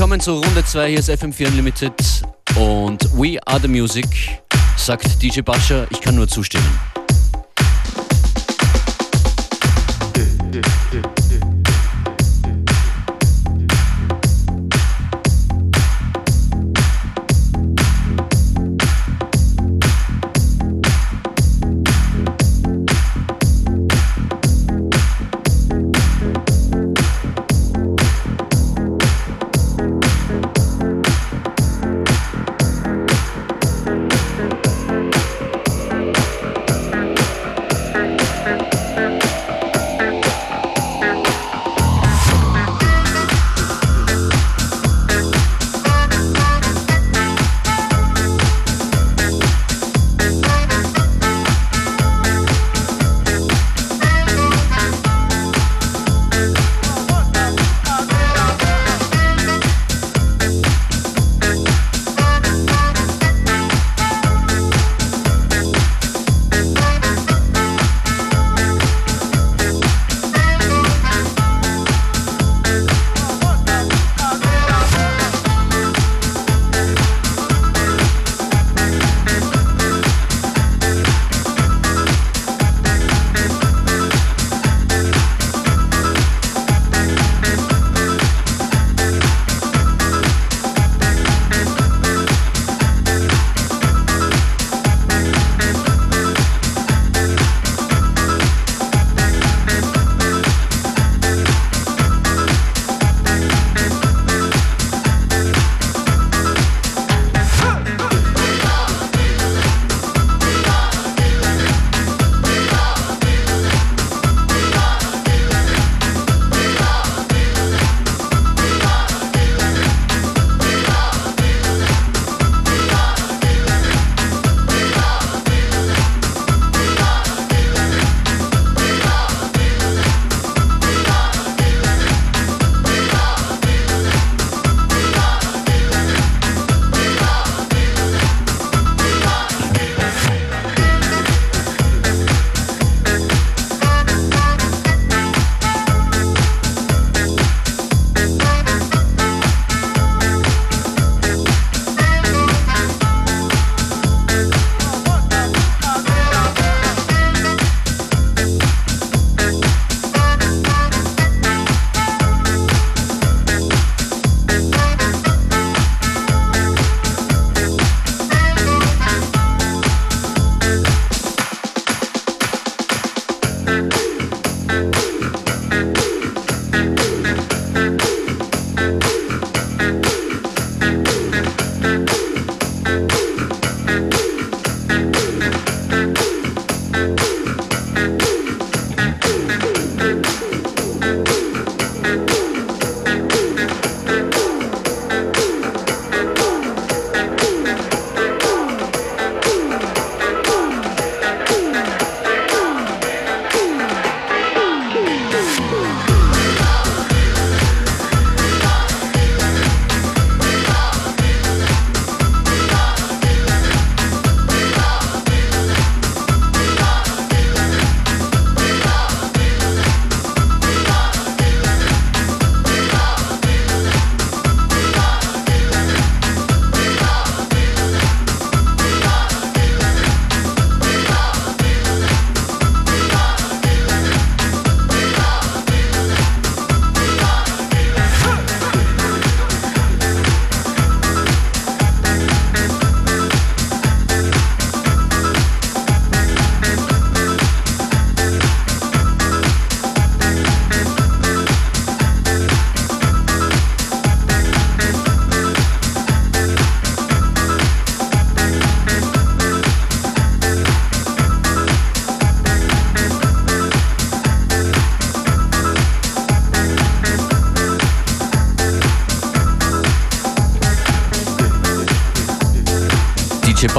Willkommen 0.00 0.18
zu 0.18 0.32
Runde 0.32 0.64
2, 0.64 0.88
hier 0.88 0.98
ist 0.98 1.10
FM4 1.10 1.48
Unlimited 1.48 1.92
und 2.56 3.04
We 3.12 3.38
Are 3.44 3.60
The 3.60 3.68
Music, 3.68 4.06
sagt 4.78 5.22
DJ 5.22 5.42
Butcher, 5.42 5.86
ich 5.90 6.00
kann 6.00 6.14
nur 6.14 6.26
zustimmen. 6.26 6.64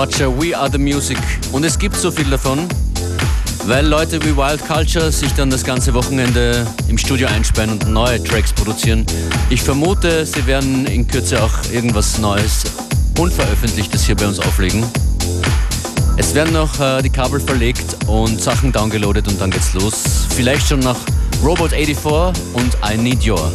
Butcher, 0.01 0.31
We 0.41 0.57
Are 0.57 0.67
The 0.67 0.79
Music. 0.79 1.19
Und 1.51 1.63
es 1.63 1.77
gibt 1.77 1.95
so 1.95 2.09
viel 2.09 2.27
davon, 2.27 2.67
weil 3.67 3.85
Leute 3.85 4.19
wie 4.23 4.35
Wild 4.35 4.65
Culture 4.65 5.11
sich 5.11 5.31
dann 5.33 5.51
das 5.51 5.63
ganze 5.63 5.93
Wochenende 5.93 6.65
im 6.87 6.97
Studio 6.97 7.27
einsperren 7.27 7.73
und 7.73 7.87
neue 7.87 8.23
Tracks 8.23 8.51
produzieren. 8.51 9.05
Ich 9.51 9.61
vermute, 9.61 10.25
sie 10.25 10.47
werden 10.47 10.87
in 10.87 11.07
Kürze 11.07 11.43
auch 11.43 11.53
irgendwas 11.71 12.17
Neues, 12.17 12.63
Unveröffentlichtes 13.19 14.03
hier 14.03 14.15
bei 14.15 14.25
uns 14.25 14.39
auflegen. 14.39 14.83
Es 16.17 16.33
werden 16.33 16.53
noch 16.53 16.79
äh, 16.79 17.03
die 17.03 17.11
Kabel 17.11 17.39
verlegt 17.39 17.95
und 18.07 18.41
Sachen 18.41 18.71
downgeloadet 18.71 19.27
und 19.27 19.39
dann 19.39 19.51
geht's 19.51 19.75
los. 19.75 20.25
Vielleicht 20.35 20.67
schon 20.67 20.79
nach 20.79 20.97
Robot 21.43 21.73
84 21.73 22.43
und 22.53 22.75
I 22.91 22.97
Need 22.97 23.27
Your. 23.27 23.51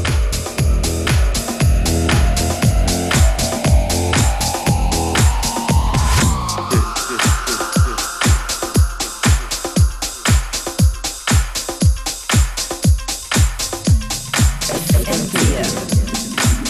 and 15.08 15.30
here. 15.30 15.62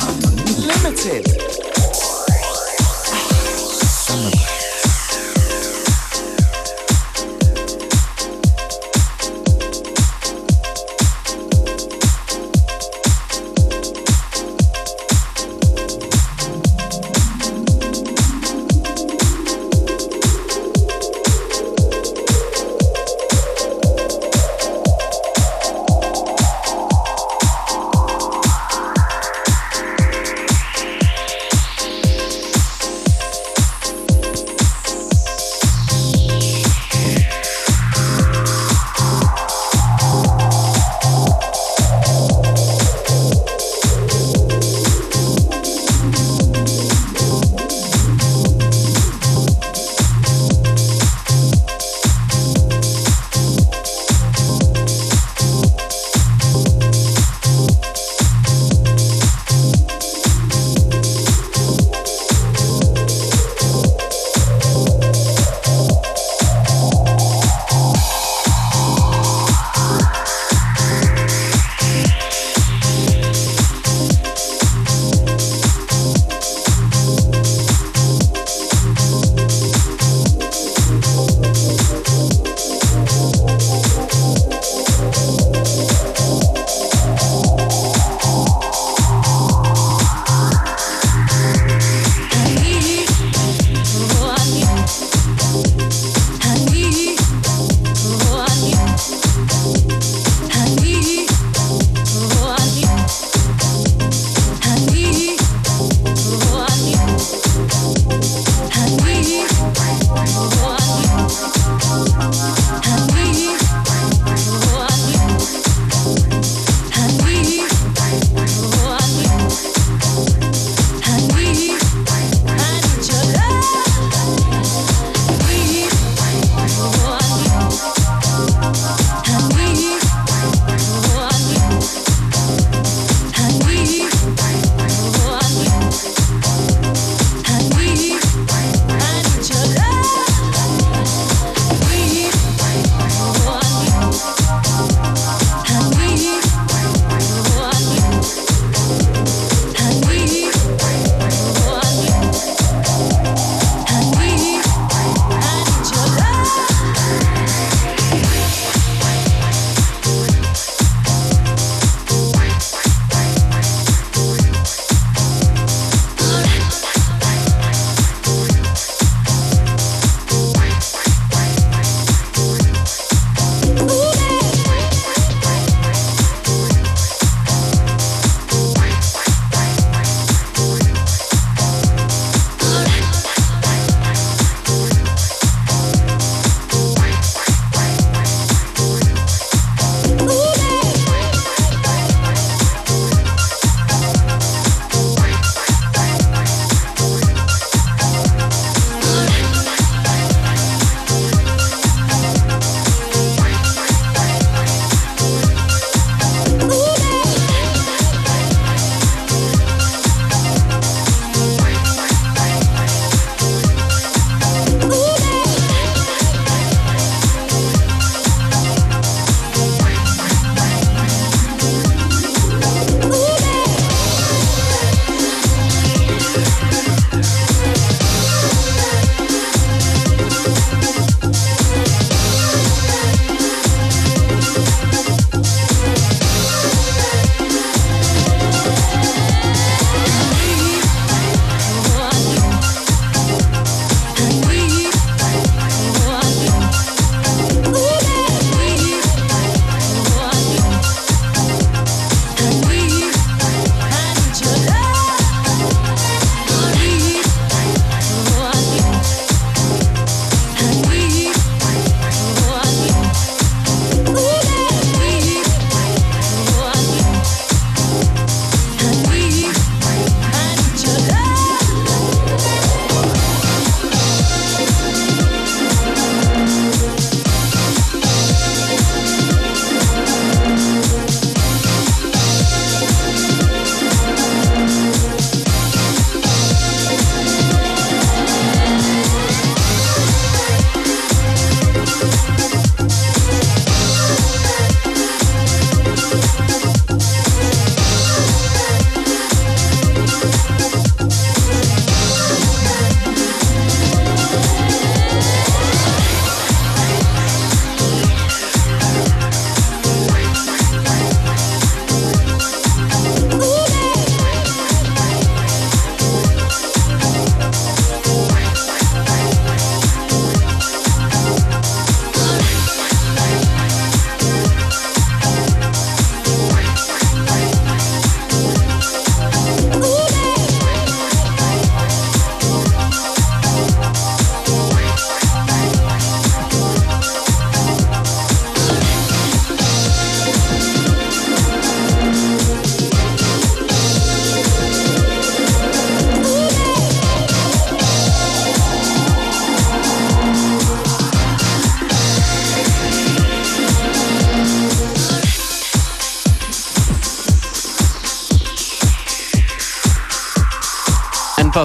Unlimited. 0.02 1.45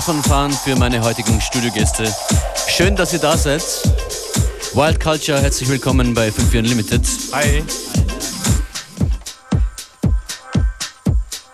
Fanfaren 0.02 0.52
für 0.52 0.76
meine 0.76 1.02
heutigen 1.04 1.40
Studiogäste. 1.40 2.12
Schön, 2.68 2.96
dass 2.96 3.14
ihr 3.14 3.20
da 3.20 3.38
seid. 3.38 3.62
Wild 4.74 5.00
Culture, 5.00 5.40
herzlich 5.40 5.70
willkommen 5.70 6.16
bei 6.16 6.32
54 6.32 6.60
Unlimited. 6.60 7.02
Hi. 7.34 7.64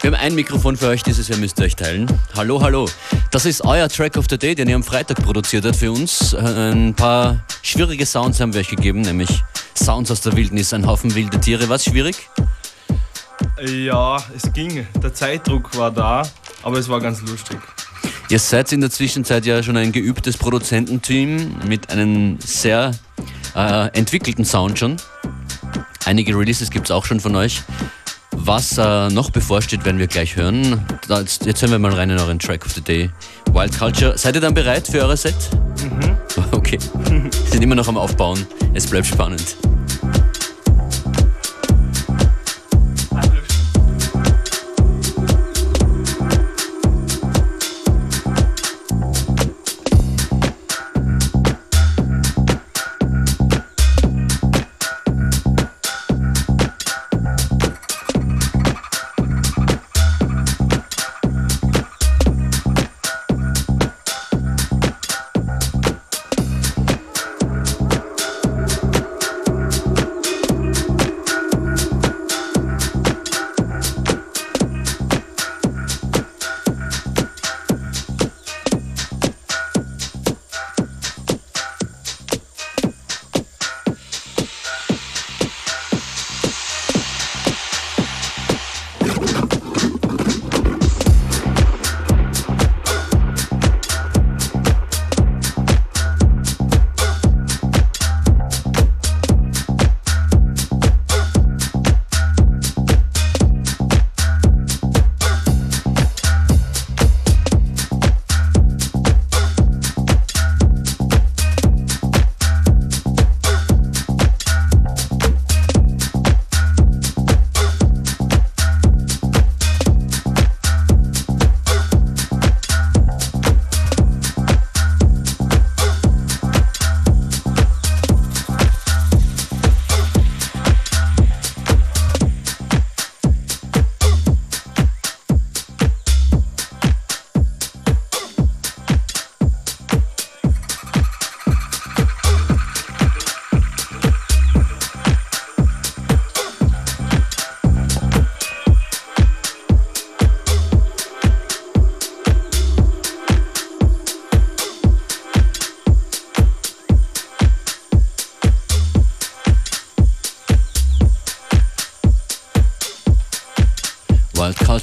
Wir 0.02 0.12
haben 0.12 0.16
ein 0.16 0.36
Mikrofon 0.36 0.78
für 0.78 0.88
euch, 0.88 1.04
dieses 1.04 1.28
Jahr 1.28 1.38
müsst 1.40 1.60
ihr 1.60 1.66
euch 1.66 1.76
teilen. 1.76 2.08
Hallo, 2.38 2.62
hallo. 2.62 2.88
Das 3.32 3.46
ist 3.46 3.66
euer 3.66 3.90
Track 3.90 4.16
of 4.16 4.28
the 4.30 4.38
Day, 4.38 4.56
den 4.56 4.70
ihr 4.70 4.76
am 4.76 4.84
Freitag 4.84 5.22
produziert 5.22 5.66
habt 5.66 5.76
für 5.76 5.92
uns. 5.92 6.34
Ein 6.34 6.94
paar 6.94 7.44
schwierige 7.62 8.06
Sounds 8.06 8.40
haben 8.40 8.54
wir 8.54 8.62
euch 8.62 8.70
gegeben, 8.70 9.02
nämlich 9.02 9.44
Sounds 9.76 10.10
aus 10.10 10.22
der 10.22 10.38
Wildnis, 10.38 10.72
ein 10.72 10.88
Haufen 10.88 11.14
wilde 11.16 11.40
Tiere. 11.42 11.68
Was 11.68 11.84
schwierig? 11.84 12.30
Ja, 13.62 14.24
es 14.34 14.54
ging. 14.54 14.88
Der 15.04 15.14
Zeitdruck 15.14 15.78
war 15.78 15.92
da, 15.92 16.24
aber 16.64 16.78
es 16.78 16.88
war 16.88 17.02
ganz 17.02 17.22
lustig. 17.24 17.60
Ihr 18.30 18.40
seid 18.40 18.74
in 18.74 18.82
der 18.82 18.90
Zwischenzeit 18.90 19.46
ja 19.46 19.64
schon 19.64 19.78
ein 19.78 19.94
geübtes 19.94 20.38
Produzententeam 20.38 21.60
mit 21.66 21.90
einem 21.90 22.38
sehr 22.44 22.92
äh, 23.56 23.88
entwickelten 23.98 24.44
Sound 24.44 24.78
schon. 24.78 24.98
Einige 26.06 26.38
Releases 26.38 26.70
gibt 26.70 26.88
es 26.88 26.92
auch 26.92 27.06
schon 27.06 27.22
von 27.22 27.36
euch. 27.38 27.62
Was 28.32 28.78
äh, 28.78 29.10
noch 29.10 29.30
bevorsteht, 29.30 29.86
werden 29.86 29.98
wir 29.98 30.08
gleich 30.08 30.36
hören. 30.36 30.86
Jetzt, 31.10 31.46
jetzt 31.46 31.62
hören 31.62 31.72
wir 31.72 31.80
mal 31.80 31.94
rein 31.94 32.10
in 32.10 32.20
euren 32.20 32.38
Track 32.38 32.66
of 32.66 32.74
the 32.74 32.82
Day. 32.82 33.10
Wild 33.52 33.78
Culture. 33.78 34.18
Seid 34.18 34.36
ihr 34.36 34.42
dann 34.42 34.54
bereit 34.54 34.88
für 34.88 35.06
euer 35.06 35.18
Set? 35.18 35.36
Mhm. 35.82 36.18
Okay. 36.52 36.78
sind 37.50 37.64
immer 37.64 37.76
noch 37.76 37.88
am 37.88 37.98
Aufbauen. 37.98 38.46
Es 38.74 38.88
bleibt 38.88 39.08
spannend. 39.08 39.56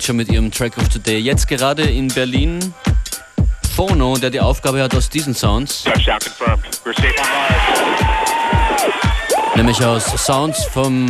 Culture 0.05 0.17
mit 0.19 0.29
ihrem 0.29 0.51
Track 0.51 0.77
of 0.77 0.85
the 0.93 0.99
Day. 0.99 1.19
Jetzt 1.19 1.49
gerade 1.49 1.83
in 1.83 2.09
Berlin 2.09 2.75
Phono, 3.75 4.19
der 4.19 4.29
die 4.29 4.39
Aufgabe 4.39 4.83
hat 4.83 4.95
aus 4.95 5.09
diesen 5.09 5.35
Sounds. 5.35 5.85
Nämlich 9.55 9.83
aus 9.83 10.05
Sounds 10.23 10.65
vom 10.67 11.07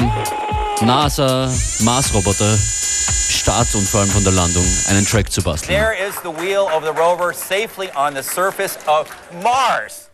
NASA 0.81 1.51
Mars-Roboter 1.81 2.57
Start 2.57 3.75
und 3.75 3.89
vor 3.89 3.99
allem 3.99 4.11
von 4.11 4.23
der 4.23 4.33
Landung 4.33 4.65
einen 4.89 5.05
Track 5.05 5.33
zu 5.33 5.43
basteln. 5.43 5.77
There 5.77 5.97
is 5.97 6.15
the 6.23 6.31
wheel 6.31 6.61
of 6.61 6.85
the 6.85 6.97
rover 6.97 7.35
safely 7.35 7.89
on 7.97 8.15
the 8.15 8.23
surface 8.23 8.79
of 8.87 9.09
Mars. 9.43 10.09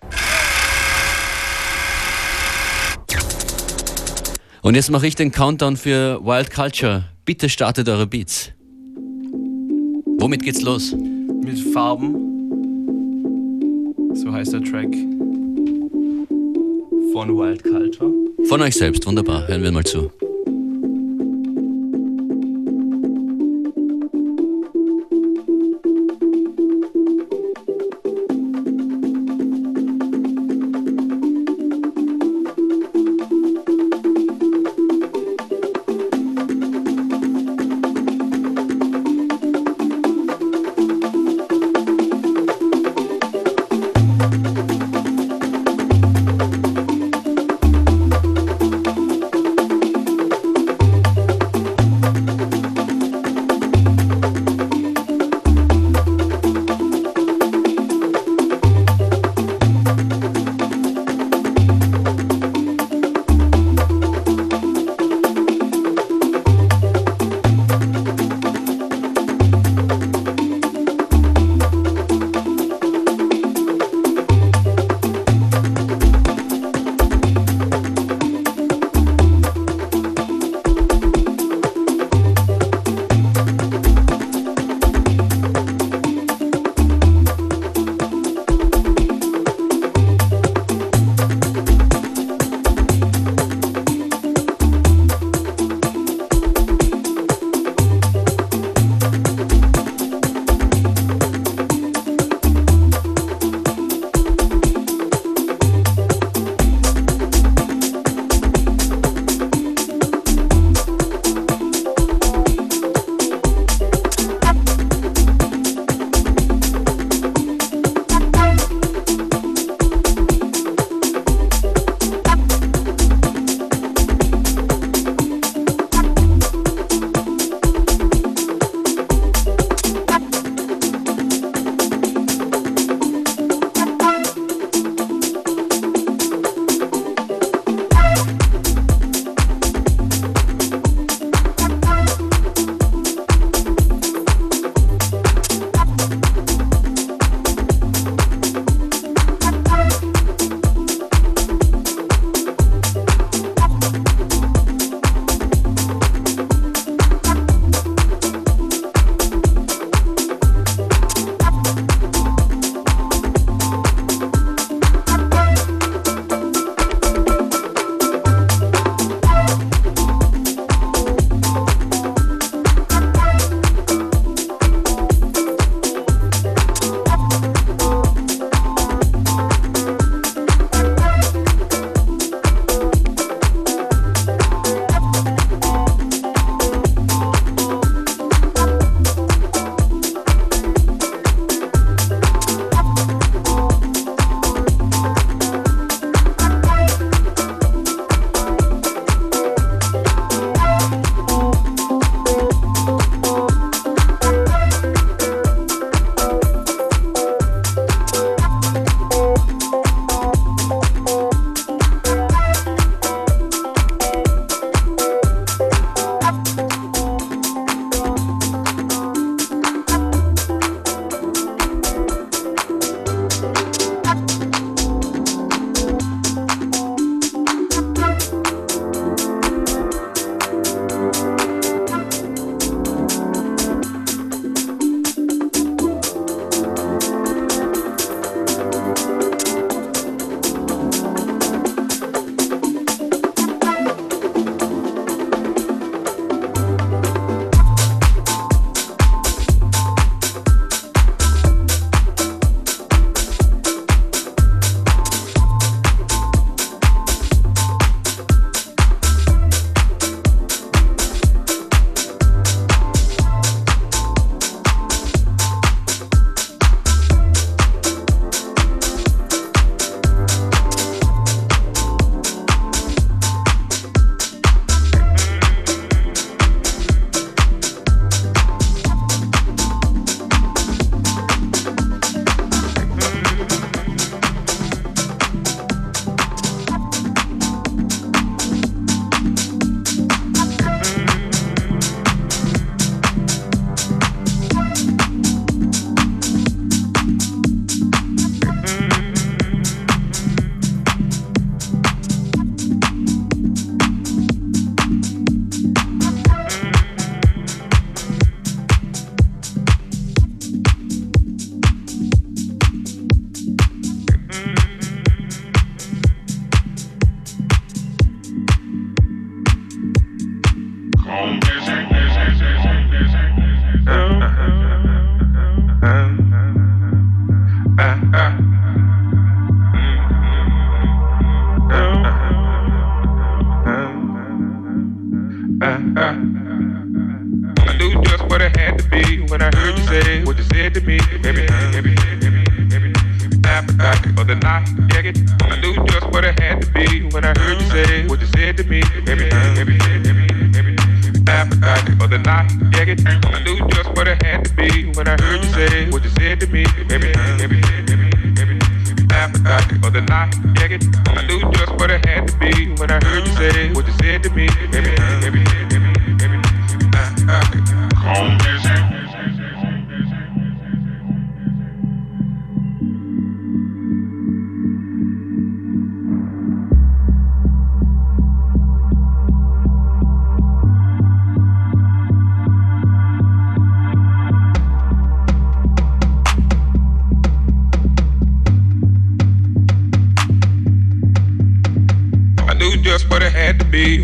Und 4.62 4.75
jetzt 4.75 4.90
mache 4.90 5.06
ich 5.06 5.16
den 5.16 5.32
Countdown 5.32 5.76
für 5.76 6.25
Wild 6.25 6.50
Culture. 6.50 7.04
Bitte 7.26 7.50
startet 7.50 7.87
eure 7.87 8.06
Beats. 8.06 8.52
Womit 10.21 10.43
geht's 10.43 10.61
los? 10.61 10.93
Mit 10.93 11.59
Farben. 11.73 12.15
So 14.15 14.31
heißt 14.31 14.53
der 14.53 14.62
Track 14.62 14.93
von 17.12 17.37
Wild 17.39 17.65
Culture. 17.65 18.12
Von 18.45 18.61
euch 18.61 18.75
selbst, 18.75 19.07
wunderbar. 19.07 19.49
Hören 19.49 19.62
wir 19.62 19.73
mal 19.73 19.85
zu. 19.85 20.11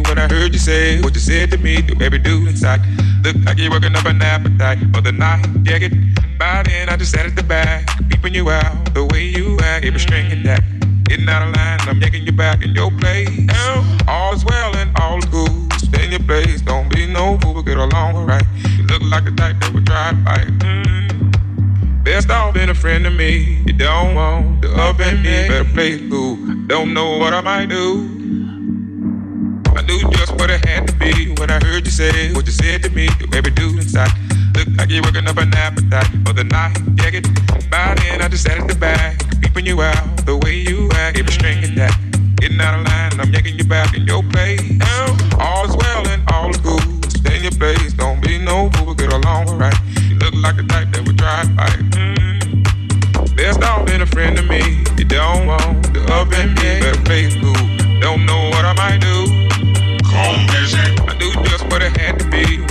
When 0.08 0.18
I 0.18 0.28
heard 0.28 0.52
you 0.52 0.58
say 0.58 1.00
what 1.00 1.14
you 1.14 1.20
said 1.20 1.50
to 1.50 1.58
me. 1.58 1.82
Do 1.82 1.94
baby 1.94 2.18
do 2.18 2.46
inside. 2.46 2.80
Look 3.24 3.36
like 3.44 3.58
you're 3.58 3.70
working 3.70 3.94
up 3.94 4.04
an 4.06 4.22
appetite 4.22 4.78
for 4.94 5.00
the 5.00 5.12
night. 5.12 5.46
Yeah, 5.64 5.78
get 5.78 5.92
by 6.38 6.62
then 6.64 6.88
I 6.88 6.96
just 6.96 7.12
sat 7.12 7.26
at 7.26 7.34
the 7.34 7.42
back, 7.42 7.88
peeping 8.08 8.34
you 8.34 8.50
out 8.50 8.94
the 8.94 9.04
way 9.04 9.24
you 9.24 9.58
act, 9.60 9.84
every 9.84 10.00
string 10.00 10.30
and 10.30 10.44
that. 10.44 10.62
Getting 11.04 11.28
out 11.28 11.46
of 11.46 11.54
line, 11.54 11.80
I'm 11.82 12.00
yanking 12.00 12.24
you 12.24 12.32
back 12.32 12.64
in 12.64 12.74
your 12.74 12.90
place. 12.90 13.28
All 14.08 14.34
is 14.34 14.44
well 14.44 14.76
and 14.76 14.90
all 15.00 15.18
is 15.18 15.24
good. 15.26 15.72
Stay 15.74 16.04
in 16.04 16.10
your 16.10 16.20
place, 16.20 16.60
don't 16.62 16.88
be 16.90 17.06
no 17.06 17.38
fool, 17.38 17.62
get 17.62 17.76
along 17.76 18.16
alright. 18.16 18.44
You 18.76 18.84
look 18.84 19.02
like 19.02 19.24
the 19.24 19.32
type 19.32 19.58
that 19.60 19.72
would 19.72 19.84
drive 19.84 20.22
by. 20.24 20.38
Mm. 20.38 22.04
Best 22.04 22.30
off 22.30 22.54
being 22.54 22.68
a 22.68 22.74
friend 22.74 23.04
to 23.04 23.10
me. 23.10 23.62
You 23.66 23.72
don't 23.72 24.14
want 24.14 24.62
to 24.62 24.74
up 24.74 25.00
and 25.00 25.22
me, 25.22 25.48
better 25.48 25.64
play 25.64 25.92
it 25.92 26.10
cool. 26.10 26.36
Don't 26.66 26.92
know 26.92 27.18
what 27.18 27.32
I 27.32 27.40
might 27.40 27.68
do 27.68 28.15
knew 29.86 30.02
just 30.10 30.32
what 30.32 30.50
it 30.50 30.64
had 30.66 30.86
to 30.88 30.94
be 30.94 31.32
when 31.38 31.50
I 31.50 31.58
heard 31.64 31.84
you 31.84 31.90
say 31.90 32.32
what 32.34 32.44
you 32.46 32.52
said 32.52 32.82
to 32.82 32.90
me. 32.90 33.08
You 33.20 33.26
baby 33.28 33.50
do 33.50 33.70
inside. 33.70 34.10
Look 34.54 34.68
like 34.76 34.90
you're 34.90 35.02
working 35.02 35.26
up 35.28 35.38
an 35.38 35.54
appetite 35.54 36.10
for 36.26 36.32
the 36.32 36.44
night. 36.44 36.76
Yeah, 36.98 37.10
get 37.10 37.24
by 37.70 37.94
then 37.94 38.20
I 38.20 38.28
just 38.28 38.44
sat 38.44 38.58
at 38.58 38.68
the 38.68 38.74
back, 38.74 39.22
peeping 39.40 39.66
you 39.66 39.82
out 39.82 40.26
the 40.26 40.36
way 40.36 40.56
you 40.56 40.90
act, 40.92 41.18
every 41.18 41.32
string 41.32 41.62
and 41.64 41.76
that. 41.78 41.94
Getting 42.36 42.60
out 42.60 42.78
of 42.78 42.86
line, 42.86 43.20
I'm 43.20 43.32
yanking 43.32 43.58
you 43.58 43.64
back 43.64 43.96
in 43.96 44.06
your 44.06 44.22
place. 44.24 44.60
All 45.38 45.64
is 45.64 45.76
well 45.76 46.06
and 46.08 46.22
all 46.32 46.50
is 46.50 46.58
good. 46.58 47.12
Stay 47.12 47.36
in 47.36 47.42
your 47.42 47.52
place, 47.52 47.92
don't 47.94 48.20
be 48.20 48.38
no 48.38 48.70
fool, 48.74 48.94
get 48.94 49.12
along 49.12 49.56
right. 49.58 49.76
You 50.08 50.16
look 50.18 50.34
like 50.34 50.56
the 50.56 50.64
type 50.64 50.90
that 50.92 51.06
would 51.06 51.16
drive 51.16 51.54
by. 51.56 51.70
Best 53.36 53.62
off 53.62 53.86
being 53.86 54.00
a 54.00 54.06
friend 54.06 54.36
to 54.36 54.42
me. 54.42 54.84
You 54.98 55.04
don't 55.04 55.46
want 55.46 55.92
the 55.92 56.00
and 56.40 56.54
me, 56.56 56.80
better 56.80 57.02
play 57.04 57.30
cool. 57.40 58.00
Don't 58.00 58.26
know 58.26 58.50
what 58.50 58.64
I 58.64 58.72
might 58.74 59.00
do. 59.00 59.35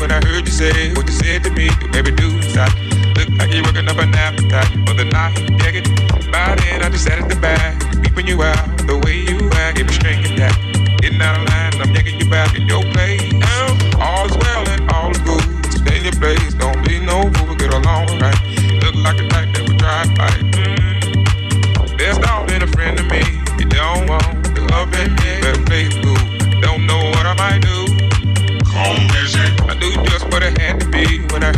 When 0.05 0.23
I 0.23 0.23
heard 0.27 0.45
you 0.45 0.53
say 0.53 0.93
what 0.93 1.07
you 1.07 1.13
said 1.13 1.43
to 1.45 1.49
me. 1.49 1.67
Baby, 1.91 2.11
do 2.11 2.29
inside. 2.37 2.69
Look 3.17 3.29
like 3.41 3.49
you're 3.49 3.65
working 3.65 3.89
up 3.89 3.97
an 3.97 4.13
appetite 4.13 4.69
for 4.85 4.93
the 4.93 5.05
night. 5.05 5.33
Yeah, 5.65 5.81
it. 5.81 5.85
By 6.31 6.53
then, 6.61 6.83
I 6.83 6.89
just 6.93 7.05
sat 7.05 7.17
at 7.17 7.27
the 7.27 7.35
back, 7.35 7.73
peeping 8.03 8.27
you 8.27 8.43
out 8.43 8.61
the 8.85 9.01
way 9.01 9.25
you 9.25 9.49
act, 9.65 9.79
every 9.79 9.93
string 9.93 10.23
and 10.23 10.37
that. 10.37 10.53
Getting 11.01 11.19
out 11.21 11.41
of 11.41 11.49
line, 11.49 11.81
I'm 11.81 11.89
yanking 11.95 12.19
you 12.19 12.29
back 12.29 12.53
in 12.53 12.67
your 12.67 12.83
place. 12.93 13.33
All 13.97 14.29
is 14.29 14.37
well 14.37 14.69
and 14.69 14.85
all 14.91 15.09
is 15.09 15.17
good. 15.25 15.41
Stay 15.73 15.97
in 15.97 16.03
your 16.05 16.17
place, 16.21 16.53
don't 16.53 16.85
be 16.85 16.99
no 16.99 17.25
fool, 17.33 17.55
get 17.55 17.73
along 17.73 18.05
right. 18.21 18.37
look 18.85 18.95
like 19.01 19.17
a 19.17 19.25
type 19.33 19.49
that 19.57 19.63
would 19.65 19.79
drive 19.81 20.13
by. 20.13 20.29
Best 21.97 22.21
off 22.29 22.45
being 22.47 22.61
a 22.61 22.67
friend 22.67 22.95
to 22.99 23.03
me. 23.09 23.23
You 23.57 23.65
don't 23.73 24.05
want 24.05 24.53
the 24.53 24.61
love 24.69 24.93
and 24.93 25.17
me, 25.17 25.41
better 25.41 25.63
play 25.65 25.89
cool 25.89 26.61
Don't 26.61 26.85
know 26.85 27.01
what 27.09 27.25
I 27.25 27.33
might 27.33 27.61
do. 27.63 27.84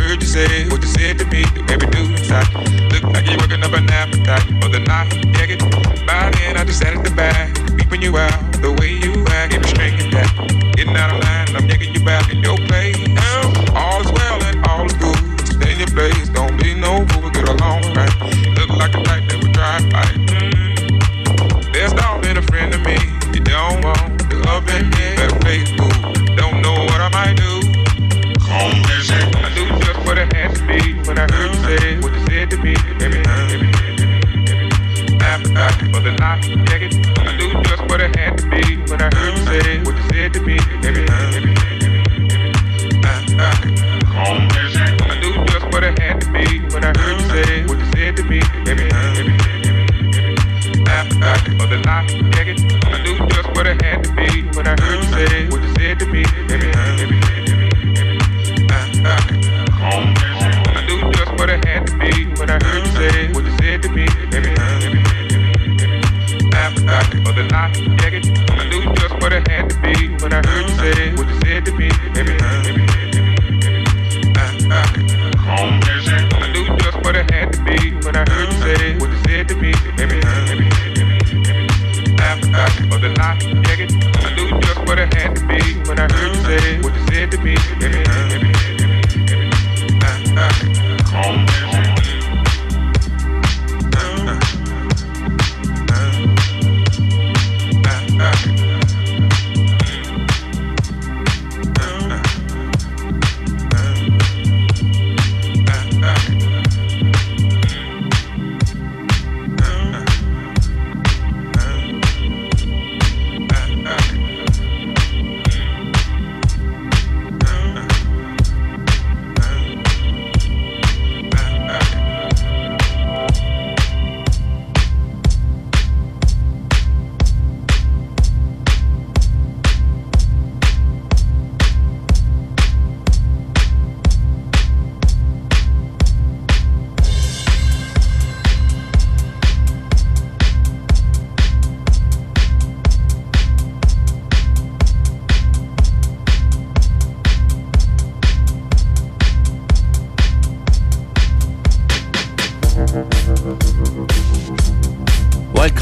Heard 0.08 0.22
you 0.22 0.28
say 0.28 0.66
what 0.70 0.80
you 0.80 0.88
said 0.88 1.18
to 1.18 1.26
me. 1.26 1.44
Do 1.54 1.60
every 1.68 1.86
do 1.88 2.00
inside. 2.16 2.48
Look 2.92 3.04
like 3.12 3.28
you're 3.28 3.36
working 3.36 3.62
up 3.62 3.74
an 3.74 3.90
appetite 3.90 4.46
for 4.60 4.70
the 4.70 4.80
night. 4.80 5.12
Yeah, 5.36 5.46
get 5.46 5.60
by 6.06 6.30
then 6.32 6.56
I 6.56 6.64
just 6.64 6.80
sat 6.80 6.96
at 6.96 7.04
the 7.04 7.10
back, 7.10 7.54
peeping 7.76 8.00
you 8.00 8.16
out 8.16 8.32
the 8.64 8.72
way 8.72 8.88
you 8.88 9.12
act, 9.28 9.52
every 9.52 9.68
string 9.68 10.00
and 10.00 10.12
that. 10.14 10.30
Getting 10.76 10.96
out 10.96 11.12
of 11.12 11.20
line, 11.22 11.54
I'm 11.56 11.68
yanking 11.68 11.92
you 11.92 12.00
back 12.00 12.32
in 12.32 12.38
your 12.38 12.56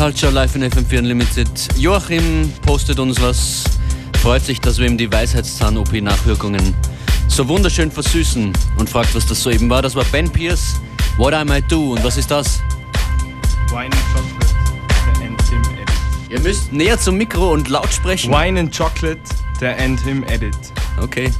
Culture 0.07 0.31
live 0.31 0.55
in 0.55 0.62
FM4 0.62 1.01
Unlimited. 1.01 1.49
Joachim 1.77 2.53
postet 2.64 3.01
uns 3.01 3.21
was, 3.21 3.64
freut 4.23 4.40
sich, 4.45 4.61
dass 4.61 4.79
wir 4.79 4.87
ihm 4.87 4.97
die 4.97 5.11
Weisheitszahn-OP-Nachwirkungen 5.11 6.77
so 7.27 7.49
wunderschön 7.49 7.90
versüßen 7.90 8.53
und 8.79 8.88
fragt, 8.88 9.16
was 9.16 9.27
das 9.27 9.42
soeben 9.42 9.69
war. 9.69 9.83
Das 9.83 9.97
war 9.97 10.05
Ben 10.12 10.31
Pierce, 10.31 10.81
What 11.16 11.35
I 11.35 11.45
Might 11.45 11.64
Do. 11.73 11.95
Und 11.95 12.05
was 12.05 12.19
ist 12.19 12.31
das? 12.31 12.62
Wine 13.71 13.87
and 13.87 13.97
Chocolate, 14.14 14.55
der 15.19 15.27
End 15.27 15.42
Him 15.42 15.62
Edit. 15.75 16.31
Ihr 16.31 16.40
müsst 16.40 16.73
näher 16.73 17.01
zum 17.01 17.16
Mikro 17.16 17.53
und 17.53 17.69
laut 17.69 17.92
sprechen. 17.92 18.33
Wine 18.33 18.61
and 18.61 18.77
Chocolate, 18.77 19.19
der 19.61 19.77
End 19.77 19.99
Him 20.03 20.23
Edit. 20.29 20.55
Okay. 21.03 21.33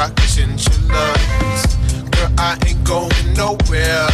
And 0.00 0.10
rock 0.10 0.18
chinchillas. 0.26 1.76
Girl, 2.10 2.30
I 2.38 2.58
ain't 2.66 2.82
going 2.84 3.10
nowhere. 3.36 4.08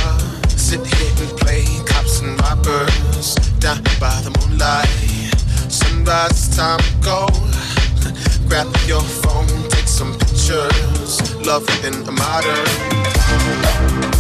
Sit 0.48 0.84
here 0.86 1.28
and 1.28 1.38
play 1.38 1.64
cops 1.86 2.20
and 2.20 2.40
robbers 2.40 3.34
down 3.60 3.82
by 4.00 4.20
the 4.22 4.30
moonlight. 4.40 4.88
Sunrise, 5.70 6.48
time 6.56 6.80
to 6.80 6.96
go. 7.02 7.26
Grab 8.48 8.66
your 8.86 9.02
phone, 9.02 9.46
take 9.68 9.88
some 9.88 10.12
pictures. 10.18 11.20
Love 11.46 11.68
in 11.84 11.94
a 12.08 12.12
modern. 12.12 14.15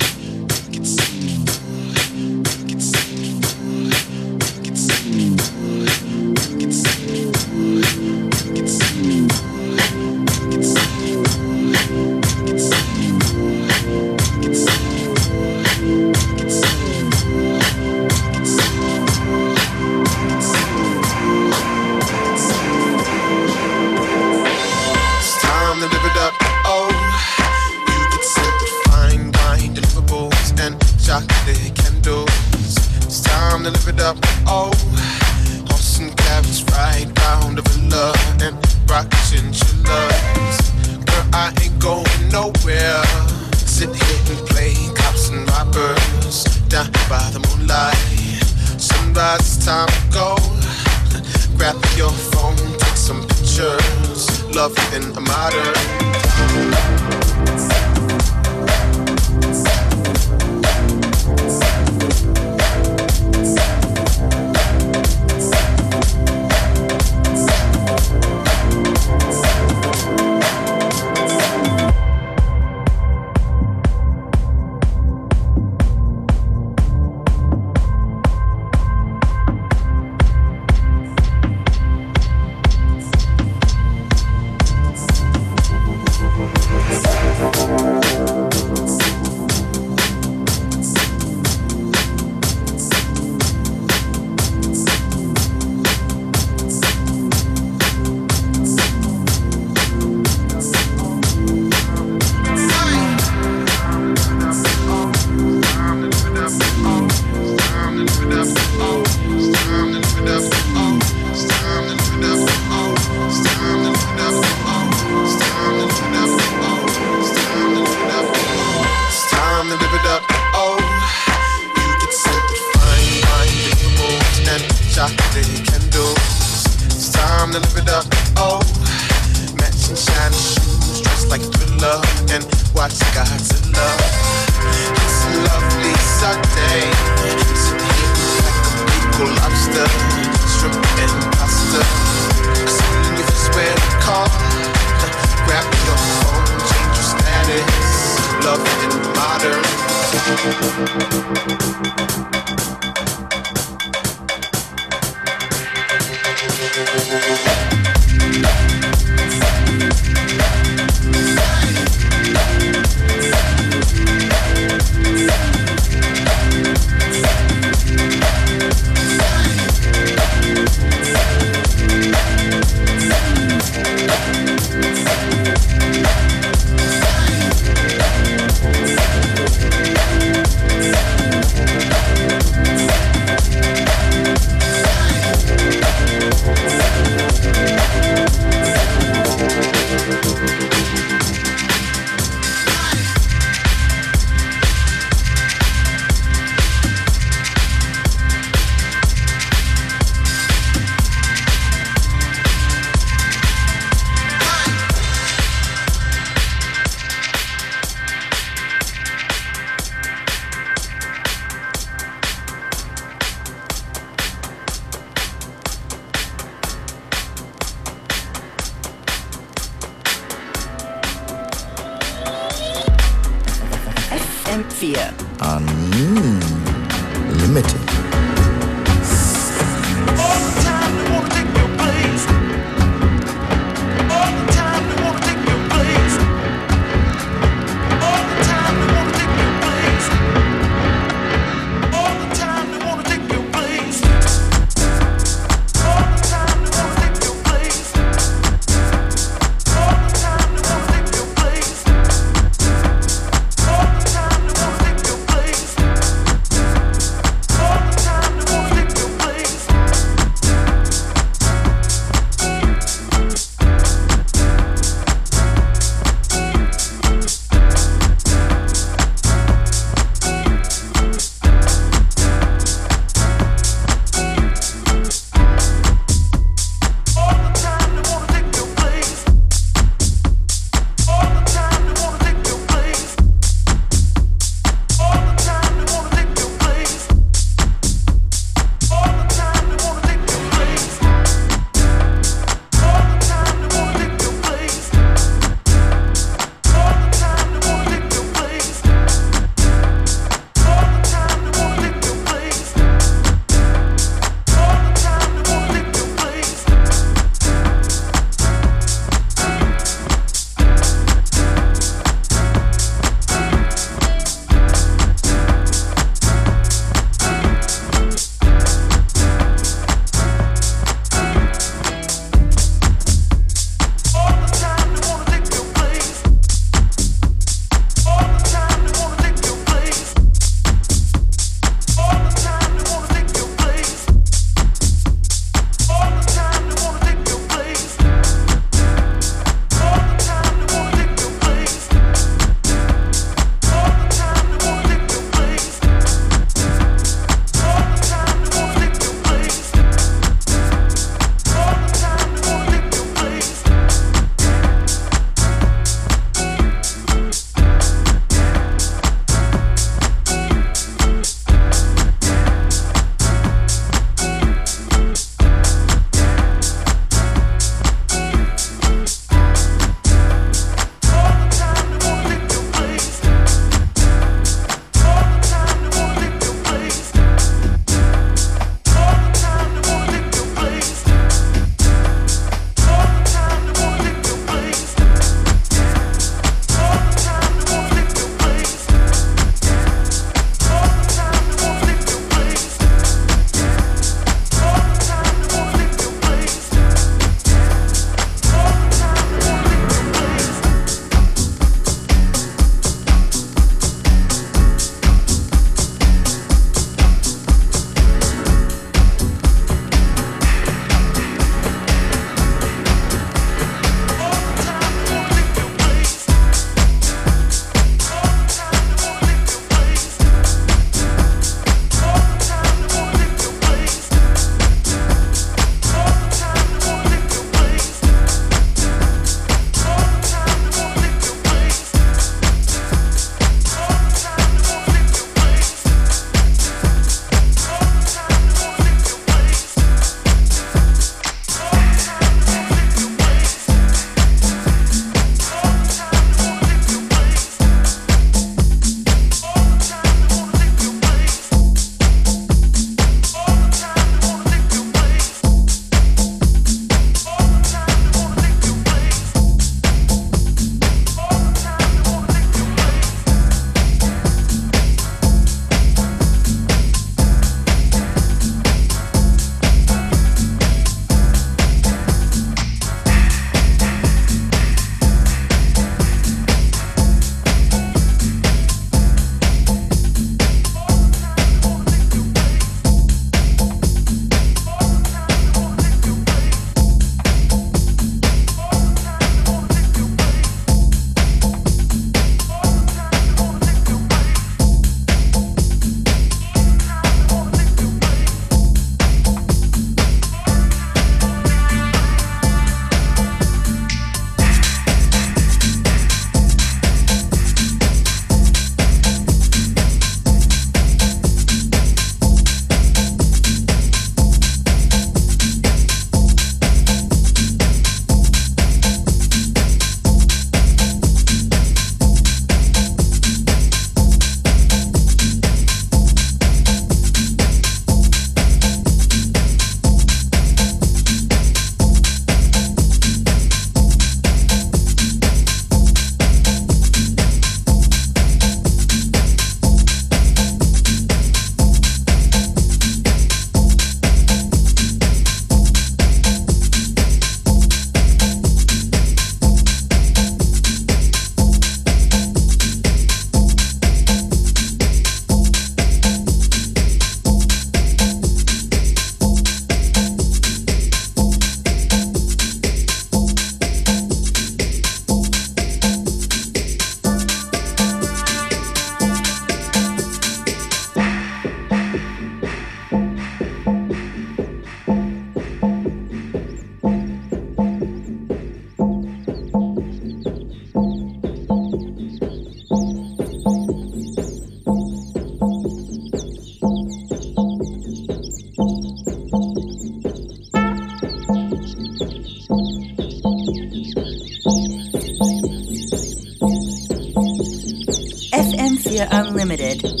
Unlimited. 599.09 600.00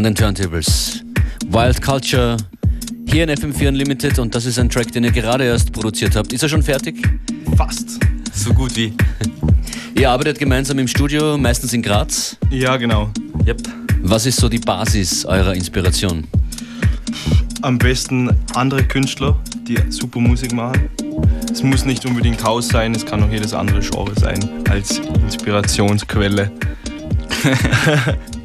An 0.00 0.04
den 0.04 0.14
Turntables. 0.14 1.04
Wild 1.50 1.82
Culture 1.82 2.38
hier 3.06 3.24
in 3.24 3.28
FM4 3.28 3.68
Unlimited 3.68 4.18
und 4.18 4.34
das 4.34 4.46
ist 4.46 4.58
ein 4.58 4.70
Track, 4.70 4.90
den 4.92 5.04
ihr 5.04 5.10
gerade 5.10 5.44
erst 5.44 5.72
produziert 5.72 6.16
habt. 6.16 6.32
Ist 6.32 6.42
er 6.42 6.48
schon 6.48 6.62
fertig? 6.62 7.06
Fast. 7.54 8.00
So 8.32 8.54
gut 8.54 8.74
wie. 8.76 8.94
Ihr 9.94 10.08
arbeitet 10.08 10.38
gemeinsam 10.38 10.78
im 10.78 10.88
Studio, 10.88 11.36
meistens 11.36 11.74
in 11.74 11.82
Graz. 11.82 12.38
Ja, 12.50 12.78
genau. 12.78 13.10
Yep. 13.46 13.60
Was 14.00 14.24
ist 14.24 14.40
so 14.40 14.48
die 14.48 14.58
Basis 14.58 15.26
eurer 15.26 15.54
Inspiration? 15.54 16.26
Am 17.60 17.76
besten 17.76 18.34
andere 18.54 18.82
Künstler, 18.84 19.38
die 19.68 19.76
super 19.90 20.20
Musik 20.20 20.54
machen. 20.54 20.88
Es 21.52 21.62
muss 21.62 21.84
nicht 21.84 22.06
unbedingt 22.06 22.42
Haus 22.42 22.68
sein, 22.68 22.94
es 22.94 23.04
kann 23.04 23.22
auch 23.22 23.30
jedes 23.30 23.52
andere 23.52 23.80
Genre 23.80 24.18
sein, 24.18 24.48
als 24.70 24.96
Inspirationsquelle. 24.98 26.50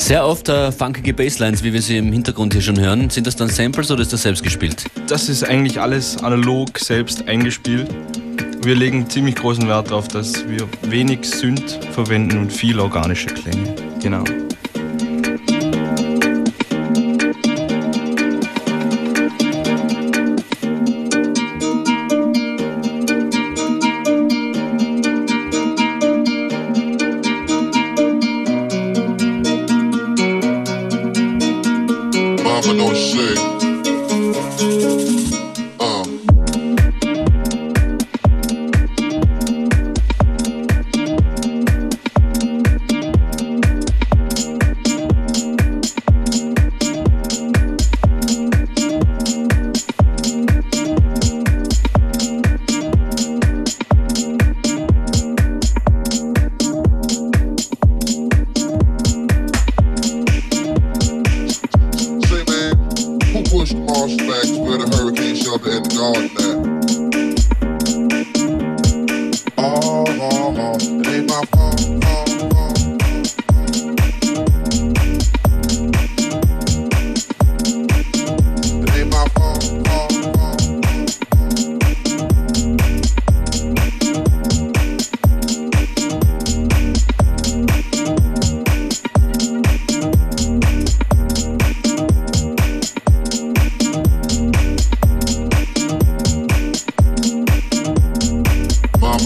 Sehr 0.00 0.26
oft 0.26 0.48
äh, 0.48 0.72
funkige 0.72 1.12
Basslines, 1.12 1.62
wie 1.62 1.74
wir 1.74 1.82
sie 1.82 1.98
im 1.98 2.10
Hintergrund 2.10 2.54
hier 2.54 2.62
schon 2.62 2.80
hören. 2.80 3.10
Sind 3.10 3.26
das 3.26 3.36
dann 3.36 3.48
Samples 3.48 3.90
oder 3.90 4.00
ist 4.00 4.12
das 4.12 4.22
selbst 4.22 4.42
gespielt? 4.42 4.84
Das 5.06 5.28
ist 5.28 5.44
eigentlich 5.44 5.78
alles 5.78 6.16
analog 6.24 6.78
selbst 6.78 7.28
eingespielt. 7.28 7.86
Wir 8.62 8.74
legen 8.74 9.08
ziemlich 9.08 9.36
großen 9.36 9.68
Wert 9.68 9.90
darauf, 9.90 10.08
dass 10.08 10.48
wir 10.48 10.66
wenig 10.90 11.26
Synth 11.26 11.78
verwenden 11.92 12.38
und 12.38 12.52
viel 12.52 12.80
organische 12.80 13.26
Klänge. 13.26 13.76
Genau. 14.02 14.24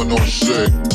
Não 0.06 0.18
shit. 0.26 0.93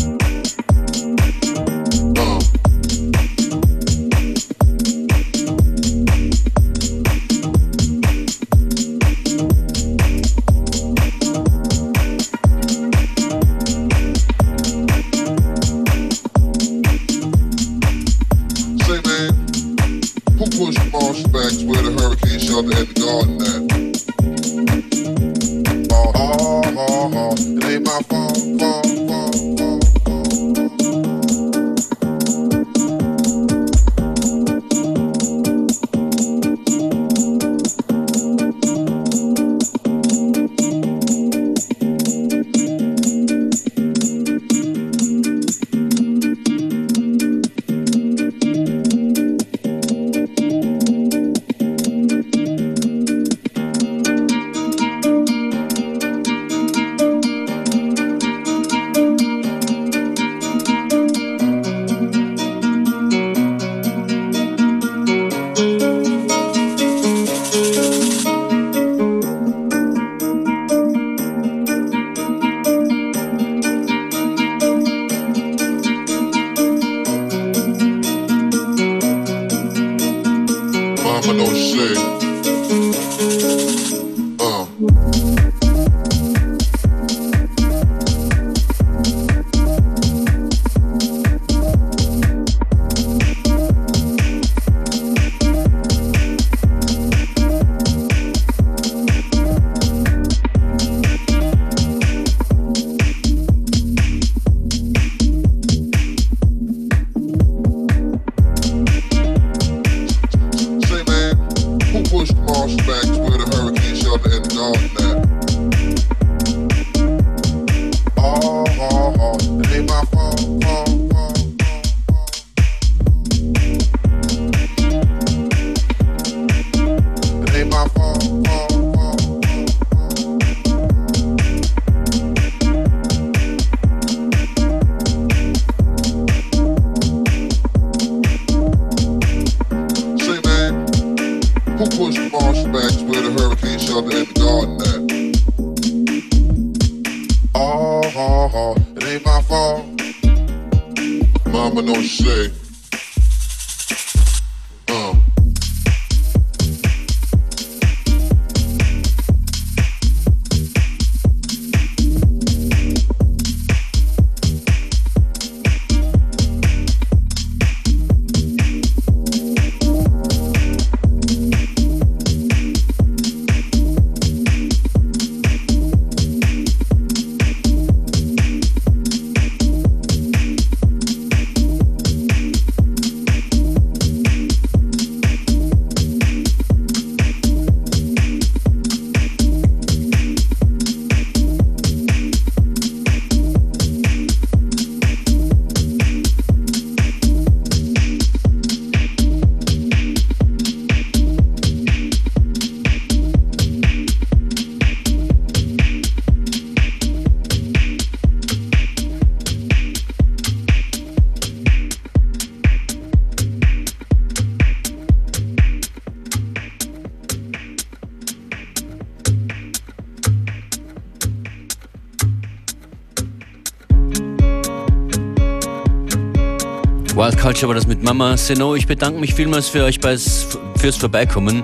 Wild 227.29 227.39
Culture 227.39 227.67
war 227.67 227.75
das 227.75 227.85
mit 227.85 228.01
Mama 228.01 228.35
Seno. 228.37 228.73
Ich 228.73 228.87
bedanke 228.87 229.19
mich 229.19 229.35
vielmals 229.35 229.69
für 229.69 229.83
euch 229.83 229.99
beis, 229.99 230.47
fürs 230.77 230.95
Vorbeikommen. 230.95 231.63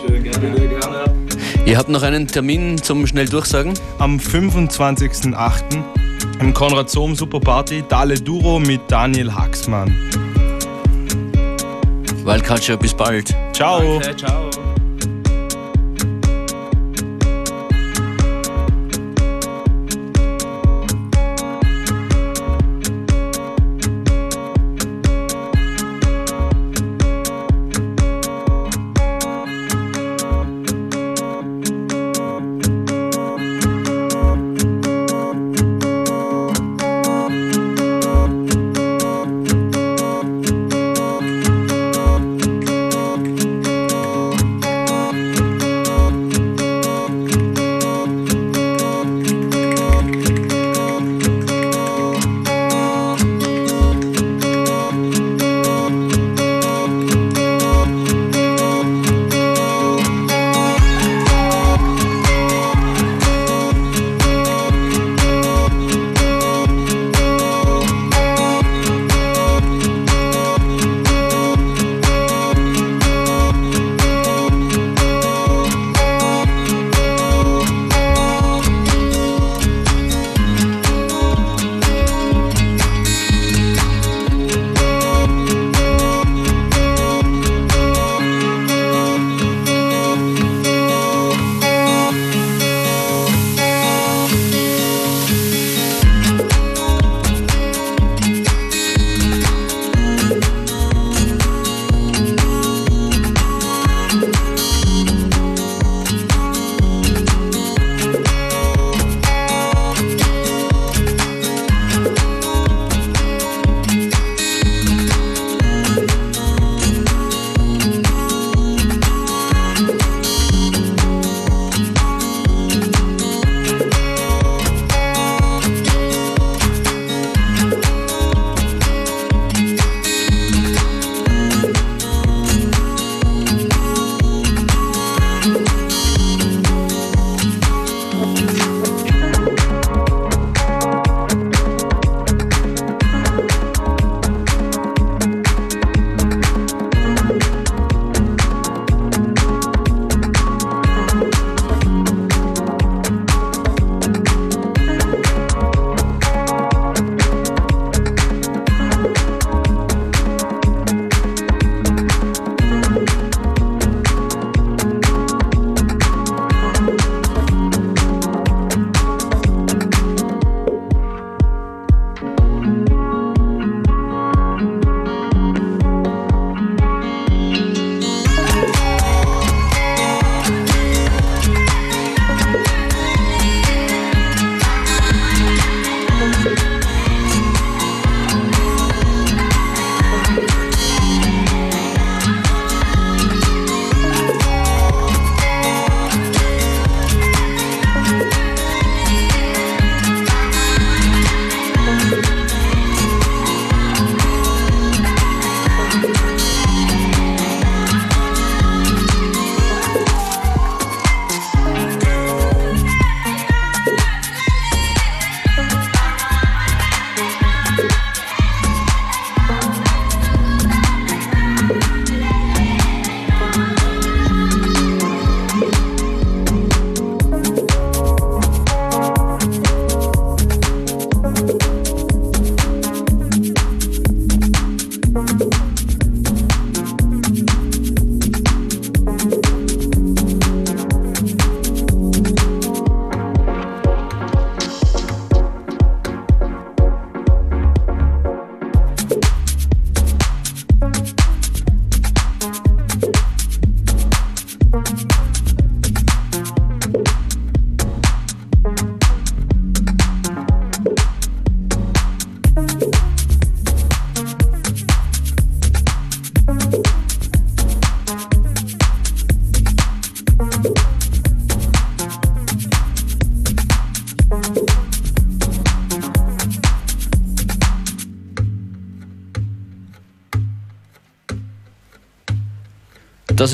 Schön, 0.00 0.22
gerne, 0.22 0.68
gerne. 0.68 1.04
Ihr 1.66 1.76
habt 1.76 1.90
noch 1.90 2.02
einen 2.02 2.26
Termin 2.26 2.82
zum 2.82 3.06
schnell 3.06 3.28
durchsagen? 3.28 3.74
Am 3.98 4.16
25.08. 4.16 5.84
im 6.40 6.54
Konrad 6.54 6.88
Sohm 6.88 7.14
Super 7.14 7.40
Party 7.40 7.84
Dale 7.86 8.14
Duro 8.14 8.58
mit 8.58 8.80
Daniel 8.88 9.34
Haxmann. 9.34 9.94
Wild 12.24 12.44
Culture, 12.46 12.78
bis 12.78 12.94
bald. 12.94 13.34
Ciao. 13.52 14.00
ciao. 14.16 14.48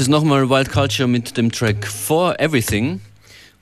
Ist 0.05 0.11
nochmal 0.11 0.51
Wild 0.51 0.71
Culture 0.71 1.09
mit 1.09 1.35
dem 1.39 1.51
Track 1.51 1.87
For 1.87 2.39
Everything. 2.39 3.01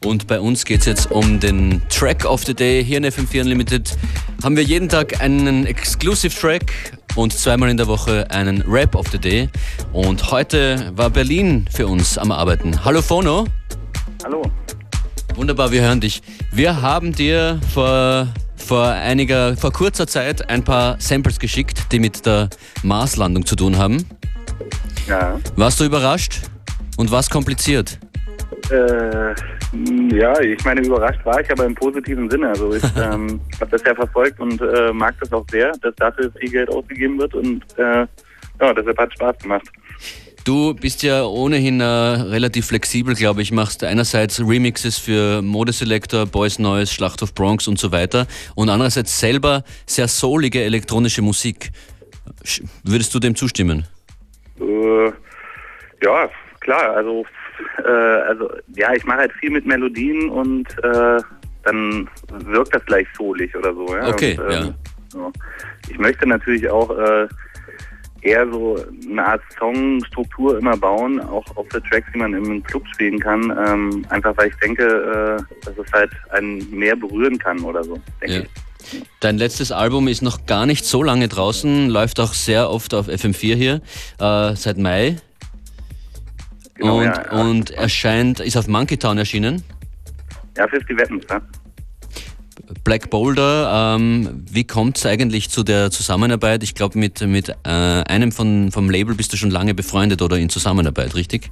Und 0.05 0.27
bei 0.27 0.41
uns 0.41 0.65
geht 0.65 0.81
es 0.81 0.87
jetzt 0.87 1.13
um 1.13 1.39
den 1.39 1.81
Track 1.89 2.25
of 2.25 2.45
the 2.45 2.53
Day. 2.53 2.83
Hier 2.85 2.99
in 2.99 3.05
FM4 3.05 3.43
Unlimited 3.43 3.97
haben 4.43 4.57
wir 4.57 4.65
jeden 4.65 4.89
Tag 4.89 5.21
einen 5.21 5.67
Exclusive 5.67 6.35
Track 6.35 6.99
und 7.15 7.33
zweimal 7.33 7.71
in 7.71 7.77
der 7.77 7.87
Woche 7.87 8.29
einen 8.33 8.61
Rap 8.63 8.97
of 8.97 9.07
the 9.13 9.21
Day. 9.21 9.49
Und 9.93 10.33
heute 10.33 10.91
war 10.97 11.11
Berlin 11.11 11.65
für 11.71 11.87
uns 11.87 12.19
am 12.19 12.33
Arbeiten. 12.33 12.85
Hallo 12.85 13.03
Fono. 13.03 13.47
Hallo. 14.25 14.43
Wunderbar, 15.37 15.71
wir 15.71 15.83
hören 15.83 16.01
dich. 16.01 16.23
Wir 16.51 16.83
haben 16.83 17.13
dir 17.13 17.61
vor, 17.73 18.27
vor 18.57 18.89
einiger, 18.89 19.57
vor 19.57 19.73
kurzer 19.73 20.09
Zeit 20.09 20.51
ein 20.51 20.65
paar 20.65 20.97
Samples 20.99 21.39
geschickt, 21.39 21.93
die 21.93 22.01
mit 22.01 22.27
der 22.27 22.51
Marslandung 22.83 23.47
zu 23.47 23.55
tun 23.55 23.79
haben. 23.79 24.05
Ja. 25.09 25.41
Warst 25.57 25.81
du 25.81 25.85
überrascht? 25.85 26.43
Und 26.97 27.11
was 27.11 27.29
kompliziert? 27.29 27.99
Äh, 28.71 29.35
ja, 30.15 30.39
ich 30.41 30.65
meine, 30.65 30.83
überrascht 30.83 31.25
war 31.25 31.41
ich, 31.41 31.51
aber 31.51 31.65
im 31.65 31.75
positiven 31.75 32.31
Sinne. 32.31 32.49
Also 32.49 32.75
ich 32.75 32.83
ähm, 32.97 33.41
habe 33.61 33.71
das 33.71 33.83
ja 33.85 33.95
verfolgt 33.95 34.39
und 34.41 34.61
äh, 34.61 34.93
mag 34.93 35.15
das 35.21 35.33
auch 35.33 35.45
sehr, 35.51 35.73
dass 35.83 35.95
dafür 35.97 36.31
viel 36.39 36.51
Geld 36.51 36.69
ausgegeben 36.69 37.19
wird 37.19 37.35
und 37.35 37.63
äh, 37.79 38.07
ja, 38.61 38.75
deshalb 38.75 38.99
hat 38.99 39.13
Spaß 39.13 39.39
gemacht. 39.39 39.67
Du 40.45 40.75
bist 40.75 41.05
ja 41.05 41.25
ohnehin 41.25 41.81
äh, 41.81 41.85
relativ 41.85 42.67
flexibel, 42.67 43.15
glaube 43.15 43.43
ich. 43.43 43.53
Machst 43.53 43.85
einerseits 43.85 44.41
Remixes 44.41 44.99
für 44.99 45.41
Modeselektor, 45.41 46.27
Boys 46.27 46.59
Noise, 46.59 46.93
Schlacht 46.93 47.23
auf 47.23 47.33
Bronx 47.33 47.69
und 47.69 47.79
so 47.79 47.93
weiter 47.93 48.27
und 48.57 48.69
andererseits 48.69 49.19
selber 49.19 49.63
sehr 49.87 50.09
soulige 50.09 50.63
elektronische 50.63 51.23
Musik. 51.23 51.71
Würdest 52.83 53.15
du 53.15 53.21
dem 53.21 53.37
zustimmen? 53.37 53.85
Äh, 54.63 55.13
ja, 56.03 56.29
klar. 56.61 56.97
Also, 56.97 57.25
äh, 57.85 57.89
also 57.89 58.51
ja, 58.75 58.93
ich 58.93 59.05
mache 59.05 59.19
halt 59.19 59.33
viel 59.35 59.51
mit 59.51 59.67
Melodien 59.67 60.29
und 60.31 60.67
äh, 60.83 61.21
dann 61.65 62.09
wirkt 62.29 62.75
das 62.75 62.85
gleich 62.87 63.07
soulig 63.17 63.55
oder 63.57 63.73
so. 63.75 63.87
Ja? 63.95 64.09
Okay, 64.09 64.39
und, 64.39 64.51
ja. 64.51 64.75
ja. 65.15 65.33
Ich 65.89 65.99
möchte 65.99 66.29
natürlich 66.29 66.69
auch 66.69 66.91
äh, 66.97 67.29
eher 68.23 68.49
so 68.51 68.79
eine 69.11 69.27
Art 69.27 69.43
Songstruktur 69.59 70.59
immer 70.59 70.77
bauen, 70.77 71.21
auch 71.21 71.45
auf 71.57 71.69
der 71.69 71.83
Tracks, 71.85 72.07
die 72.15 72.19
man 72.19 72.35
im 72.35 72.63
Club 72.63 72.85
spielen 72.95 73.19
kann. 73.19 73.43
Ähm, 73.67 74.05
einfach 74.11 74.37
weil 74.37 74.49
ich 74.49 74.57
denke, 74.57 74.85
äh, 74.85 75.65
dass 75.65 75.77
es 75.77 75.93
halt 75.93 76.11
einen 76.31 76.69
mehr 76.71 76.97
berühren 76.97 77.39
kann 77.39 77.61
oder 77.61 77.83
so, 77.85 78.01
denke 78.21 78.35
Ja. 78.35 78.41
ich. 78.43 78.51
Dein 79.21 79.39
letztes 79.39 79.73
Album 79.73 80.09
ist 80.09 80.23
noch 80.23 80.47
gar 80.47 80.67
nicht 80.67 80.85
so 80.85 81.03
lange 81.03 81.29
draußen, 81.29 81.89
läuft 81.89 82.21
auch 82.21 82.35
sehr 82.35 82.71
oft 82.71 82.95
auf 82.95 83.09
FM4 83.09 83.55
hier, 83.55 83.81
äh, 84.19 84.57
seit 84.57 84.79
Mai. 84.79 85.17
Genau, 86.75 86.99
und, 86.99 87.05
ja, 87.05 87.25
ja. 87.25 87.41
und 87.41 87.71
erscheint, 87.71 88.41
ist 88.41 88.57
auf 88.57 88.69
Monkey 88.69 88.97
Town 88.97 89.19
erschienen. 89.19 89.63
Ja, 90.57 90.67
50 90.69 90.99
Weapons, 90.99 91.25
ne? 91.29 91.41
Black 92.85 93.11
Boulder, 93.11 93.97
ähm, 93.97 94.45
wie 94.51 94.65
kommt 94.65 94.97
es 94.97 95.07
eigentlich 95.07 95.51
zu 95.51 95.63
der 95.63 95.91
Zusammenarbeit? 95.91 96.63
Ich 96.63 96.75
glaube, 96.75 96.99
mit, 96.99 97.21
mit 97.21 97.51
äh, 97.51 97.69
einem 97.69 98.33
von, 98.33 98.71
vom 98.73 98.91
Label 98.91 99.15
bist 99.15 99.33
du 99.33 99.37
schon 99.37 99.51
lange 99.51 99.75
befreundet 99.75 100.23
oder 100.23 100.39
in 100.39 100.49
Zusammenarbeit, 100.49 101.15
richtig? 101.15 101.51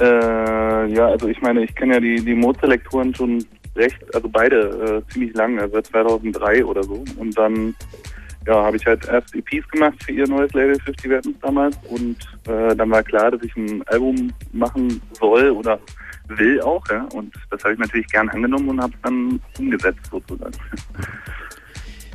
Äh, 0.00 0.94
ja, 0.94 1.08
also 1.08 1.28
ich 1.28 1.40
meine, 1.42 1.64
ich 1.64 1.74
kenne 1.74 1.94
ja 1.94 2.00
die, 2.00 2.24
die 2.24 2.34
Mode-Selektoren 2.34 3.14
schon 3.14 3.44
recht, 3.76 3.98
also 4.14 4.28
beide 4.28 5.02
äh, 5.06 5.12
ziemlich 5.12 5.34
lang, 5.34 5.58
also 5.58 5.74
seit 5.74 5.86
2003 5.86 6.64
oder 6.64 6.82
so. 6.82 7.04
Und 7.16 7.36
dann 7.36 7.74
ja, 8.46 8.54
habe 8.64 8.76
ich 8.76 8.86
halt 8.86 9.06
erst 9.06 9.34
EPs 9.34 9.68
gemacht 9.68 10.02
für 10.02 10.12
ihr 10.12 10.26
neues 10.26 10.52
Label 10.52 10.78
50 10.80 11.10
Weapons 11.10 11.36
damals 11.42 11.76
und 11.88 12.16
äh, 12.48 12.74
dann 12.74 12.90
war 12.90 13.02
klar, 13.02 13.30
dass 13.30 13.42
ich 13.42 13.54
ein 13.56 13.82
Album 13.88 14.32
machen 14.52 15.00
soll 15.18 15.50
oder 15.50 15.78
will 16.28 16.60
auch, 16.62 16.86
ja. 16.88 17.06
Und 17.12 17.34
das 17.50 17.62
habe 17.64 17.74
ich 17.74 17.78
natürlich 17.80 18.06
gern 18.06 18.28
angenommen 18.30 18.68
und 18.68 18.80
habe 18.80 18.92
es 18.94 19.00
dann 19.02 19.40
umgesetzt 19.58 20.06
sozusagen. 20.10 20.52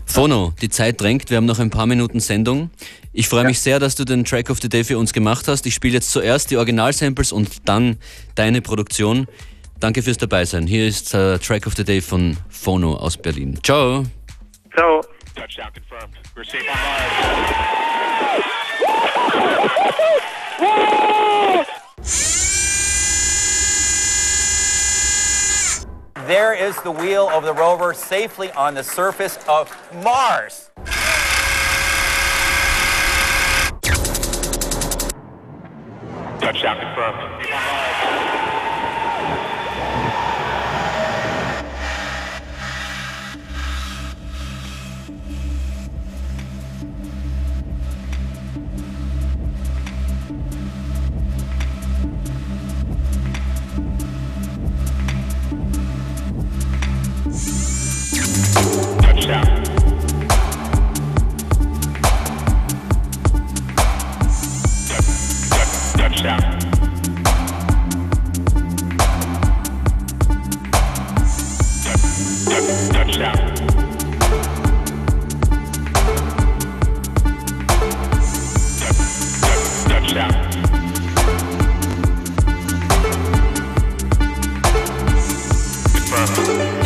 Fono, 0.07 0.53
die 0.61 0.69
Zeit 0.69 1.01
drängt, 1.01 1.29
wir 1.29 1.37
haben 1.37 1.45
noch 1.45 1.59
ein 1.59 1.71
paar 1.71 1.87
Minuten 1.87 2.19
Sendung. 2.19 2.69
Ich 3.11 3.27
freue 3.27 3.43
mich 3.43 3.59
sehr, 3.59 3.79
dass 3.79 3.95
du 3.95 4.05
den 4.05 4.23
Track 4.23 4.49
of 4.49 4.59
the 4.61 4.69
Day 4.69 4.83
für 4.83 4.97
uns 4.97 5.11
gemacht 5.11 5.47
hast. 5.47 5.65
Ich 5.65 5.73
spiele 5.73 5.95
jetzt 5.95 6.11
zuerst 6.11 6.51
die 6.51 6.57
Originalsamples 6.57 7.31
und 7.31 7.67
dann 7.67 7.97
deine 8.35 8.61
Produktion. 8.61 9.27
Danke 9.85 10.01
fürs 10.01 10.17
Dabeisein. 10.17 10.65
Hier 10.65 10.87
ist 10.87 11.13
äh, 11.13 11.37
Track 11.37 11.67
of 11.67 11.75
the 11.75 11.83
Day 11.83 12.01
von 12.01 12.35
Fono 12.49 12.95
aus 12.95 13.15
Berlin. 13.15 13.59
Ciao. 13.61 14.03
Ciao. 14.75 15.03
Touchdown 15.35 15.71
confirmed. 15.75 16.17
We're 16.35 16.43
safe 16.43 16.67
on 16.67 16.75
Mars. 16.75 17.11
There 26.25 26.55
is 26.55 26.75
the 26.81 26.89
wheel 26.89 27.29
of 27.29 27.43
the 27.43 27.53
rover 27.53 27.93
safely 27.93 28.51
on 28.53 28.73
the 28.73 28.83
surface 28.83 29.37
of 29.47 29.69
Mars. 30.03 30.71
Touchdown 36.41 36.79
confirmed. 36.79 37.35
Uh-huh. 86.27 86.84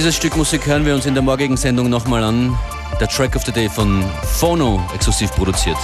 Dieses 0.00 0.16
Stück 0.16 0.34
Musik 0.38 0.66
hören 0.66 0.86
wir 0.86 0.94
uns 0.94 1.04
in 1.04 1.12
der 1.12 1.22
morgigen 1.22 1.58
Sendung 1.58 1.90
nochmal 1.90 2.24
an. 2.24 2.58
Der 2.98 3.06
Track 3.06 3.36
of 3.36 3.44
the 3.44 3.52
Day 3.52 3.68
von 3.68 4.02
Phono 4.22 4.82
exklusiv 4.94 5.30
produziert. 5.32 5.76